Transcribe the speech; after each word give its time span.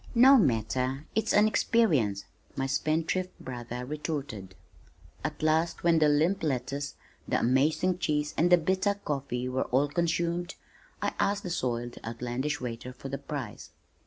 "No 0.15 0.35
matter, 0.35 1.05
it's 1.13 1.31
an 1.31 1.47
experience," 1.47 2.25
my 2.55 2.65
spendthrift 2.65 3.37
brother 3.39 3.85
retorted. 3.85 4.55
At 5.23 5.43
last 5.43 5.83
when 5.83 5.99
the 5.99 6.09
limp 6.09 6.41
lettuce, 6.41 6.95
the 7.27 7.39
amazing 7.39 7.99
cheese 7.99 8.33
and 8.35 8.51
the 8.51 8.57
bitter 8.57 8.95
coffee 8.95 9.47
were 9.47 9.65
all 9.65 9.89
consumed, 9.89 10.55
I 11.03 11.13
asked 11.19 11.43
the 11.43 11.51
soiled, 11.51 11.99
outlandish 12.03 12.59
waiter 12.59 12.95
the 12.99 13.19
price. 13.19 13.69